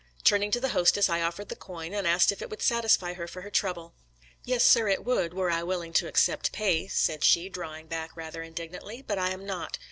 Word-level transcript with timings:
Turning 0.23 0.49
to 0.49 0.59
the 0.59 0.69
hostess, 0.69 1.09
I 1.09 1.21
offered 1.21 1.49
the 1.49 1.55
coin 1.55 1.93
and 1.93 2.07
asked 2.07 2.31
if 2.31 2.41
it 2.41 2.49
would 2.49 2.63
satisfy 2.63 3.13
her 3.13 3.27
for 3.27 3.41
her 3.41 3.51
trouble." 3.51 3.93
Yes, 4.43 4.63
sir, 4.63 4.87
it 4.87 5.05
would, 5.05 5.31
were 5.31 5.51
I 5.51 5.61
willing 5.61 5.93
to 5.93 6.07
accept 6.07 6.51
pay," 6.51 6.87
said 6.87 7.23
she, 7.23 7.49
drawing 7.49 7.85
back 7.85 8.17
rather 8.17 8.41
indignantly." 8.41 9.03
But 9.07 9.19
I 9.19 9.29
am 9.29 9.45
not. 9.45 9.77